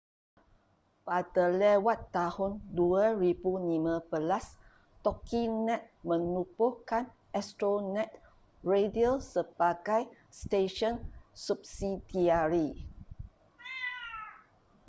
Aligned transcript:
pada 1.07 1.43
lewat 1.61 1.99
tahun 2.17 2.51
2015 2.77 4.09
toginet 5.05 5.81
menubuhkan 6.09 7.03
astronet 7.39 8.09
radio 8.73 9.11
sebagai 9.33 10.01
stesen 10.39 10.95
subsidiari 11.45 12.69